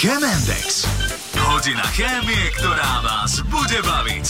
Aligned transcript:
Chemendex. 0.00 0.88
Hodina 1.36 1.84
chémie, 1.92 2.48
ktorá 2.56 3.04
vás 3.04 3.44
bude 3.52 3.84
baviť 3.84 4.26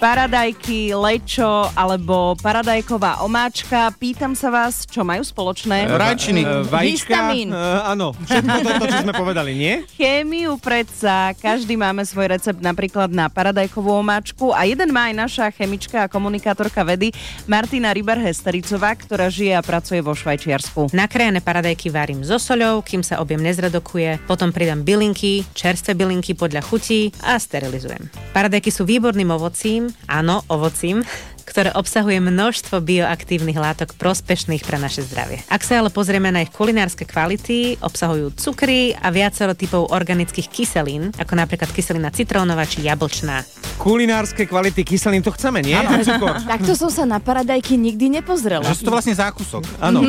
paradajky, 0.00 0.96
lečo 0.96 1.68
alebo 1.76 2.32
paradajková 2.40 3.20
omáčka. 3.20 3.92
Pýtam 4.00 4.32
sa 4.32 4.48
vás, 4.48 4.88
čo 4.88 5.04
majú 5.04 5.20
spoločné? 5.20 5.92
Rajčiny. 5.92 6.40
Uh, 6.40 6.64
vajíčka. 6.64 7.12
Histamín. 7.12 7.52
Uh, 7.52 7.84
áno, 7.84 8.16
všetko 8.16 8.56
toto, 8.64 8.84
čo 8.88 8.98
sme 9.04 9.12
povedali, 9.12 9.52
nie? 9.52 9.84
Chémiu 10.00 10.56
predsa, 10.56 11.36
každý 11.36 11.76
máme 11.76 12.00
svoj 12.08 12.32
recept 12.32 12.64
napríklad 12.64 13.12
na 13.12 13.28
paradajkovú 13.28 14.00
omáčku 14.00 14.56
a 14.56 14.64
jeden 14.64 14.88
má 14.88 15.12
aj 15.12 15.14
naša 15.20 15.46
chemička 15.52 16.08
a 16.08 16.10
komunikátorka 16.10 16.80
vedy 16.80 17.12
Martina 17.44 17.92
Ryber-Hestericová, 17.92 18.96
ktorá 18.96 19.28
žije 19.28 19.52
a 19.52 19.60
pracuje 19.60 20.00
vo 20.00 20.16
Švajčiarsku. 20.16 20.96
Nakrájané 20.96 21.44
paradajky 21.44 21.92
varím 21.92 22.24
so 22.24 22.40
soľou, 22.40 22.80
kým 22.80 23.04
sa 23.04 23.20
objem 23.20 23.44
nezredokuje, 23.44 24.24
potom 24.24 24.48
pridám 24.48 24.80
bylinky, 24.80 25.44
čerstvé 25.52 25.92
bylinky 25.92 26.32
podľa 26.32 26.64
chutí 26.64 27.12
a 27.20 27.36
sterilizujem. 27.36 28.08
Paradajky 28.32 28.72
sú 28.72 28.88
výborným 28.88 29.28
ovocím, 29.36 29.89
áno, 30.06 30.42
ovocím, 30.48 31.02
ktoré 31.50 31.74
obsahuje 31.74 32.22
množstvo 32.22 32.78
bioaktívnych 32.78 33.58
látok 33.58 33.98
prospešných 33.98 34.62
pre 34.62 34.78
naše 34.78 35.02
zdravie. 35.02 35.42
Ak 35.50 35.66
sa 35.66 35.82
ale 35.82 35.90
pozrieme 35.90 36.30
na 36.30 36.46
ich 36.46 36.54
kulinárske 36.54 37.02
kvality, 37.02 37.82
obsahujú 37.82 38.30
cukry 38.38 38.94
a 38.94 39.10
viacero 39.10 39.58
typov 39.58 39.90
organických 39.90 40.46
kyselín, 40.46 41.10
ako 41.18 41.34
napríklad 41.34 41.74
kyselina 41.74 42.14
citrónová 42.14 42.62
či 42.70 42.86
jablčná. 42.86 43.42
Kulinárske 43.82 44.46
kvality 44.46 44.86
kyselín, 44.86 45.26
to 45.26 45.34
chceme, 45.34 45.58
nie? 45.66 45.74
Takto 46.54 46.78
som 46.78 46.92
sa 46.94 47.02
na 47.02 47.18
paradajky 47.18 47.74
nikdy 47.74 48.22
nepozrela. 48.22 48.70
Že 48.70 48.78
sú 48.78 48.84
to 48.86 48.94
vlastne 48.94 49.18
zákusok. 49.18 49.66
Áno. 49.82 50.06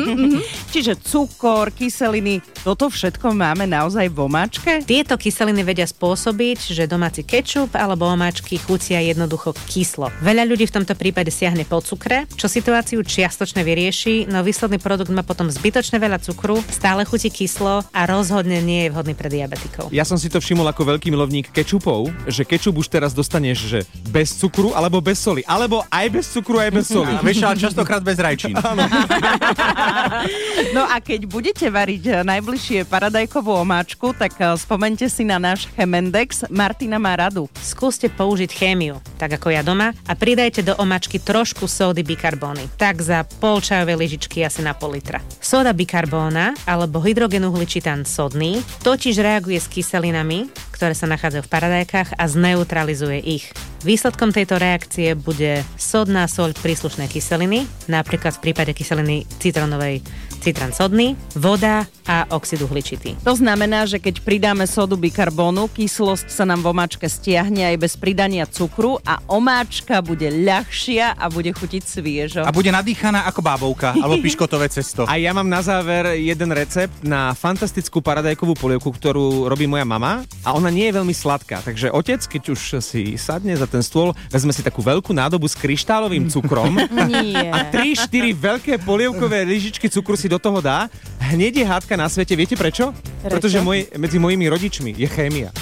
Čiže 0.70 0.94
cukor, 1.02 1.74
kyseliny, 1.74 2.38
toto 2.62 2.86
všetko 2.86 3.34
máme 3.34 3.66
naozaj 3.66 4.06
v 4.12 4.18
omáčke? 4.22 4.72
Tieto 4.86 5.18
kyseliny 5.18 5.66
vedia 5.66 5.88
spôsobiť, 5.88 6.70
že 6.70 6.86
domáci 6.86 7.26
kečup 7.26 7.74
alebo 7.74 8.06
omáčky 8.06 8.60
chutia 8.60 9.02
jednoducho 9.02 9.56
kyslo. 9.66 10.12
Veľa 10.20 10.46
ľudí 10.46 10.68
v 10.68 10.74
tomto 10.78 10.92
prípade 10.92 11.31
siahne 11.32 11.64
po 11.64 11.80
cukre, 11.80 12.28
čo 12.36 12.46
situáciu 12.46 13.00
čiastočne 13.00 13.64
vyrieši, 13.64 14.28
no 14.28 14.44
výsledný 14.44 14.76
produkt 14.76 15.08
má 15.08 15.24
potom 15.24 15.48
zbytočne 15.48 15.96
veľa 15.96 16.20
cukru, 16.20 16.60
stále 16.68 17.08
chutí 17.08 17.32
kyslo 17.32 17.80
a 17.88 18.00
rozhodne 18.04 18.60
nie 18.60 18.86
je 18.86 18.92
vhodný 18.92 19.16
pre 19.16 19.32
diabetikov. 19.32 19.88
Ja 19.88 20.04
som 20.04 20.20
si 20.20 20.28
to 20.28 20.38
všimol 20.38 20.68
ako 20.68 20.94
veľký 20.94 21.08
milovník 21.08 21.48
kečupov, 21.48 22.12
že 22.28 22.44
kečup 22.44 22.76
už 22.76 22.92
teraz 22.92 23.16
dostaneš, 23.16 23.58
že 23.64 23.80
bez 24.12 24.36
cukru 24.36 24.76
alebo 24.76 25.00
bez 25.00 25.16
soli. 25.16 25.40
Alebo 25.48 25.80
aj 25.88 26.06
bez 26.12 26.28
cukru, 26.28 26.60
aj 26.60 26.70
bez 26.70 26.86
soli. 26.92 27.16
A 27.16 27.24
vieš, 27.24 27.40
ale 27.42 27.56
častokrát 27.56 28.04
bez 28.04 28.20
rajčín. 28.20 28.54
No 30.76 30.88
a 30.88 31.02
keď 31.02 31.28
budete 31.28 31.66
variť 31.68 32.04
eh, 32.08 32.14
najbližšie 32.24 32.88
paradajkovú 32.88 33.52
omáčku, 33.52 34.16
tak 34.16 34.36
eh, 34.40 34.56
spomente 34.56 35.04
si 35.08 35.26
na 35.26 35.36
náš 35.36 35.68
Chemendex. 35.76 36.48
Martina 36.48 36.96
má 36.96 37.16
radu. 37.16 37.48
Skúste 37.60 38.08
použiť 38.08 38.50
chémiu, 38.52 38.96
tak 39.22 39.38
ako 39.38 39.54
ja 39.54 39.62
doma, 39.62 39.94
a 40.10 40.18
pridajte 40.18 40.66
do 40.66 40.74
omáčky 40.74 41.22
trošku 41.22 41.70
sódy 41.70 42.02
bikarbóny. 42.02 42.66
Tak 42.74 42.98
za 42.98 43.22
pol 43.38 43.62
čajovej 43.62 43.94
lyžičky 43.94 44.42
asi 44.42 44.66
na 44.66 44.74
pol 44.74 44.98
litra. 44.98 45.22
Sóda 45.38 45.70
bikarbóna 45.70 46.58
alebo 46.66 46.98
hydrogenuhličitán 46.98 48.02
sodný 48.02 48.58
totiž 48.82 49.22
reaguje 49.22 49.62
s 49.62 49.70
kyselinami, 49.70 50.50
ktoré 50.74 50.98
sa 50.98 51.06
nachádzajú 51.06 51.46
v 51.46 51.52
paradajkách 51.54 52.18
a 52.18 52.24
zneutralizuje 52.26 53.22
ich. 53.22 53.46
Výsledkom 53.82 54.30
tejto 54.30 54.62
reakcie 54.62 55.18
bude 55.18 55.66
sodná 55.74 56.30
soľ 56.30 56.54
príslušnej 56.54 57.10
kyseliny, 57.10 57.66
napríklad 57.90 58.38
v 58.38 58.42
prípade 58.50 58.70
kyseliny 58.78 59.26
citronovej 59.42 60.06
citran 60.42 60.74
sodný, 60.74 61.14
voda 61.38 61.86
a 62.02 62.26
oxid 62.34 62.58
uhličitý. 62.66 63.14
To 63.22 63.38
znamená, 63.38 63.86
že 63.86 64.02
keď 64.02 64.26
pridáme 64.26 64.66
sodu 64.66 64.98
bikarbónu, 64.98 65.70
kyslosť 65.70 66.26
sa 66.34 66.42
nám 66.42 66.66
v 66.66 66.74
omáčke 66.74 67.06
stiahne 67.06 67.62
aj 67.70 67.76
bez 67.78 67.94
pridania 67.94 68.42
cukru 68.50 68.98
a 69.06 69.22
omáčka 69.30 70.02
bude 70.02 70.26
ľahšia 70.26 71.14
a 71.14 71.30
bude 71.30 71.54
chutiť 71.54 71.82
sviežo. 71.86 72.42
A 72.42 72.50
bude 72.50 72.74
nadýchaná 72.74 73.22
ako 73.30 73.38
bábovka, 73.38 73.94
alebo 73.94 74.18
piškotové 74.26 74.66
cesto. 74.66 75.06
A 75.06 75.14
ja 75.14 75.30
mám 75.30 75.46
na 75.46 75.62
záver 75.62 76.18
jeden 76.18 76.50
recept 76.50 77.06
na 77.06 77.38
fantastickú 77.38 78.02
paradajkovú 78.02 78.58
polievku, 78.58 78.90
ktorú 78.90 79.46
robí 79.46 79.70
moja 79.70 79.86
mama 79.86 80.26
a 80.42 80.58
ona 80.58 80.74
nie 80.74 80.90
je 80.90 80.98
veľmi 80.98 81.14
sladká. 81.14 81.62
Takže 81.62 81.94
otec, 81.94 82.18
keď 82.18 82.42
už 82.50 82.60
si 82.82 83.14
sadne 83.14 83.54
za 83.54 83.70
ten 83.72 83.80
stôl, 83.80 84.12
vezme 84.28 84.52
si 84.52 84.60
takú 84.60 84.84
veľkú 84.84 85.16
nádobu 85.16 85.48
s 85.48 85.56
kryštálovým 85.56 86.28
cukrom 86.28 86.76
Nie. 87.08 87.48
a 87.48 87.72
3-4 87.72 88.12
veľké 88.36 88.72
polievkové 88.84 89.48
lyžičky 89.48 89.88
cukru 89.88 90.12
si 90.20 90.28
do 90.28 90.36
toho 90.36 90.60
dá. 90.60 90.92
Hneď 91.22 91.62
je 91.62 91.64
hádka 91.64 91.94
na 91.96 92.10
svete. 92.12 92.36
Viete 92.36 92.58
prečo? 92.58 92.92
Prečo? 92.92 93.30
Pretože 93.38 93.58
moj, 93.62 93.86
medzi 93.94 94.18
mojimi 94.18 94.50
rodičmi 94.50 94.90
je 94.98 95.06
chémia. 95.06 95.54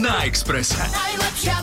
Na 0.00 0.24
Expresse. 0.24 0.80
Najlepšia, 0.80 1.56